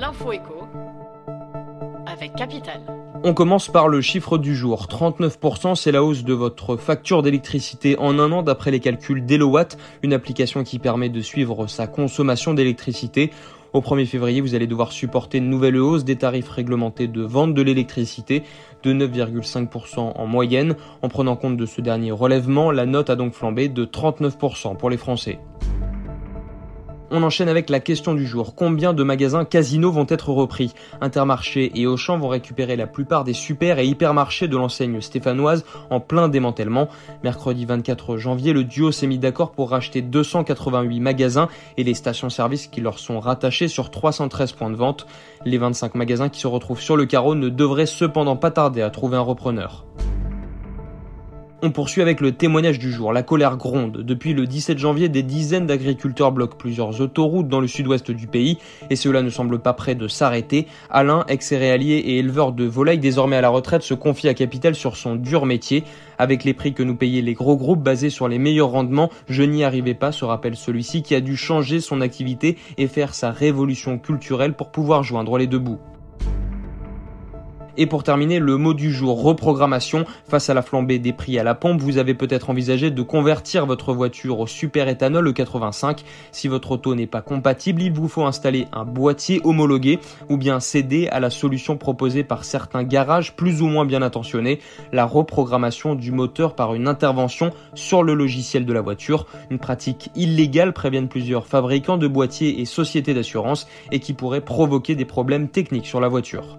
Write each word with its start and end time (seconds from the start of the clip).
L'info 0.00 0.32
écho 0.32 0.66
avec 2.06 2.34
Capital. 2.34 2.80
On 3.22 3.34
commence 3.34 3.68
par 3.68 3.86
le 3.86 4.00
chiffre 4.00 4.38
du 4.38 4.56
jour. 4.56 4.86
39%, 4.86 5.74
c'est 5.74 5.92
la 5.92 6.02
hausse 6.02 6.24
de 6.24 6.32
votre 6.32 6.78
facture 6.78 7.20
d'électricité 7.22 7.98
en 7.98 8.18
un 8.18 8.32
an 8.32 8.42
d'après 8.42 8.70
les 8.70 8.80
calculs 8.80 9.26
d'Elowatt, 9.26 9.76
une 10.02 10.14
application 10.14 10.64
qui 10.64 10.78
permet 10.78 11.10
de 11.10 11.20
suivre 11.20 11.66
sa 11.66 11.86
consommation 11.86 12.54
d'électricité. 12.54 13.30
Au 13.74 13.82
1er 13.82 14.06
février, 14.06 14.40
vous 14.40 14.54
allez 14.54 14.66
devoir 14.66 14.90
supporter 14.90 15.36
une 15.36 15.50
nouvelle 15.50 15.76
hausse 15.76 16.04
des 16.04 16.16
tarifs 16.16 16.48
réglementés 16.48 17.06
de 17.06 17.20
vente 17.20 17.52
de 17.52 17.60
l'électricité 17.60 18.42
de 18.82 18.94
9,5% 18.94 19.98
en 19.98 20.26
moyenne. 20.26 20.76
En 21.02 21.10
prenant 21.10 21.36
compte 21.36 21.58
de 21.58 21.66
ce 21.66 21.82
dernier 21.82 22.10
relèvement, 22.10 22.70
la 22.70 22.86
note 22.86 23.10
a 23.10 23.16
donc 23.16 23.34
flambé 23.34 23.68
de 23.68 23.84
39% 23.84 24.78
pour 24.78 24.88
les 24.88 24.96
Français. 24.96 25.40
On 27.12 27.24
enchaîne 27.24 27.48
avec 27.48 27.70
la 27.70 27.80
question 27.80 28.14
du 28.14 28.24
jour. 28.24 28.54
Combien 28.54 28.92
de 28.92 29.02
magasins 29.02 29.44
Casino 29.44 29.90
vont 29.90 30.06
être 30.08 30.28
repris? 30.30 30.74
Intermarché 31.00 31.72
et 31.74 31.88
Auchan 31.88 32.18
vont 32.18 32.28
récupérer 32.28 32.76
la 32.76 32.86
plupart 32.86 33.24
des 33.24 33.32
super 33.32 33.80
et 33.80 33.86
hypermarchés 33.86 34.46
de 34.46 34.56
l'enseigne 34.56 35.00
stéphanoise 35.00 35.64
en 35.90 35.98
plein 35.98 36.28
démantèlement. 36.28 36.88
Mercredi 37.24 37.64
24 37.64 38.16
janvier, 38.16 38.52
le 38.52 38.62
duo 38.62 38.92
s'est 38.92 39.08
mis 39.08 39.18
d'accord 39.18 39.50
pour 39.50 39.70
racheter 39.70 40.02
288 40.02 41.00
magasins 41.00 41.48
et 41.76 41.82
les 41.82 41.94
stations-service 41.94 42.68
qui 42.68 42.80
leur 42.80 43.00
sont 43.00 43.18
rattachés 43.18 43.66
sur 43.66 43.90
313 43.90 44.52
points 44.52 44.70
de 44.70 44.76
vente. 44.76 45.08
Les 45.44 45.58
25 45.58 45.96
magasins 45.96 46.28
qui 46.28 46.38
se 46.38 46.46
retrouvent 46.46 46.80
sur 46.80 46.96
le 46.96 47.06
carreau 47.06 47.34
ne 47.34 47.48
devraient 47.48 47.86
cependant 47.86 48.36
pas 48.36 48.52
tarder 48.52 48.82
à 48.82 48.90
trouver 48.90 49.16
un 49.16 49.22
repreneur. 49.22 49.84
On 51.62 51.72
poursuit 51.72 52.00
avec 52.00 52.22
le 52.22 52.32
témoignage 52.32 52.78
du 52.78 52.90
jour. 52.90 53.12
La 53.12 53.22
colère 53.22 53.58
gronde. 53.58 53.98
Depuis 53.98 54.32
le 54.32 54.46
17 54.46 54.78
janvier, 54.78 55.10
des 55.10 55.22
dizaines 55.22 55.66
d'agriculteurs 55.66 56.32
bloquent 56.32 56.56
plusieurs 56.56 57.02
autoroutes 57.02 57.48
dans 57.48 57.60
le 57.60 57.66
sud-ouest 57.66 58.10
du 58.10 58.26
pays 58.26 58.56
et 58.88 58.96
cela 58.96 59.20
ne 59.20 59.28
semble 59.28 59.58
pas 59.58 59.74
prêt 59.74 59.94
de 59.94 60.08
s'arrêter. 60.08 60.66
Alain, 60.88 61.26
ex-céréalier 61.28 61.96
et 61.96 62.18
éleveur 62.18 62.52
de 62.52 62.64
volailles 62.64 62.98
désormais 62.98 63.36
à 63.36 63.42
la 63.42 63.50
retraite, 63.50 63.82
se 63.82 63.92
confie 63.92 64.28
à 64.28 64.32
Capital 64.32 64.74
sur 64.74 64.96
son 64.96 65.16
dur 65.16 65.44
métier. 65.44 65.84
Avec 66.16 66.44
les 66.44 66.54
prix 66.54 66.72
que 66.72 66.82
nous 66.82 66.96
payaient 66.96 67.20
les 67.20 67.34
gros 67.34 67.58
groupes 67.58 67.82
basés 67.82 68.08
sur 68.08 68.26
les 68.26 68.38
meilleurs 68.38 68.70
rendements, 68.70 69.10
je 69.28 69.42
n'y 69.42 69.62
arrivais 69.62 69.92
pas, 69.92 70.12
se 70.12 70.24
rappelle 70.24 70.56
celui-ci 70.56 71.02
qui 71.02 71.14
a 71.14 71.20
dû 71.20 71.36
changer 71.36 71.80
son 71.80 72.00
activité 72.00 72.56
et 72.78 72.86
faire 72.86 73.14
sa 73.14 73.32
révolution 73.32 73.98
culturelle 73.98 74.54
pour 74.54 74.70
pouvoir 74.70 75.02
joindre 75.02 75.36
les 75.36 75.46
deux 75.46 75.58
bouts. 75.58 75.78
Et 77.80 77.86
pour 77.86 78.02
terminer, 78.02 78.40
le 78.40 78.58
mot 78.58 78.74
du 78.74 78.92
jour, 78.92 79.22
reprogrammation. 79.22 80.04
Face 80.28 80.50
à 80.50 80.54
la 80.54 80.60
flambée 80.60 80.98
des 80.98 81.14
prix 81.14 81.38
à 81.38 81.42
la 81.42 81.54
pompe, 81.54 81.80
vous 81.80 81.96
avez 81.96 82.12
peut-être 82.12 82.50
envisagé 82.50 82.90
de 82.90 83.00
convertir 83.00 83.64
votre 83.64 83.94
voiture 83.94 84.38
au 84.38 84.46
super 84.46 84.86
éthanol 84.86 85.30
E85. 85.30 86.00
Si 86.30 86.46
votre 86.46 86.72
auto 86.72 86.94
n'est 86.94 87.06
pas 87.06 87.22
compatible, 87.22 87.80
il 87.80 87.90
vous 87.90 88.06
faut 88.06 88.26
installer 88.26 88.66
un 88.74 88.84
boîtier 88.84 89.40
homologué 89.44 89.98
ou 90.28 90.36
bien 90.36 90.60
céder 90.60 91.08
à 91.08 91.20
la 91.20 91.30
solution 91.30 91.78
proposée 91.78 92.22
par 92.22 92.44
certains 92.44 92.84
garages 92.84 93.34
plus 93.34 93.62
ou 93.62 93.66
moins 93.66 93.86
bien 93.86 94.02
intentionnés, 94.02 94.60
la 94.92 95.06
reprogrammation 95.06 95.94
du 95.94 96.12
moteur 96.12 96.54
par 96.54 96.74
une 96.74 96.86
intervention 96.86 97.50
sur 97.72 98.02
le 98.02 98.12
logiciel 98.12 98.66
de 98.66 98.74
la 98.74 98.82
voiture. 98.82 99.24
Une 99.48 99.58
pratique 99.58 100.10
illégale 100.14 100.74
préviennent 100.74 101.08
plusieurs 101.08 101.46
fabricants 101.46 101.96
de 101.96 102.08
boîtiers 102.08 102.60
et 102.60 102.66
sociétés 102.66 103.14
d'assurance 103.14 103.66
et 103.90 104.00
qui 104.00 104.12
pourrait 104.12 104.42
provoquer 104.42 104.96
des 104.96 105.06
problèmes 105.06 105.48
techniques 105.48 105.86
sur 105.86 106.02
la 106.02 106.08
voiture. 106.08 106.58